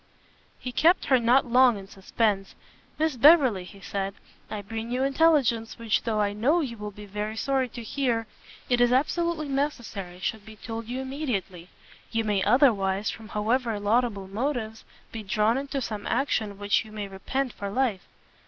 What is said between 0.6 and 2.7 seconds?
kept her not long in suspence;